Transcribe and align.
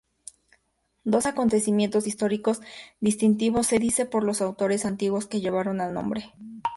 Dos 1.03 1.27
acontecimientos 1.27 2.07
históricos 2.07 2.59
distintivos 3.01 3.67
se 3.67 3.77
dice 3.77 4.07
por 4.07 4.23
los 4.23 4.41
autores 4.41 4.83
antiguos 4.85 5.27
que 5.27 5.41
llevaron 5.41 5.79
al 5.79 5.93
nombre. 5.93 6.33